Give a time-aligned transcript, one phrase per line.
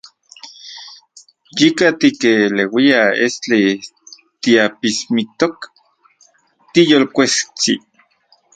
[1.57, 3.61] Yika tikeleuia estli,
[4.41, 5.55] tiapismiktok,
[6.73, 7.73] tiyolkuejsi.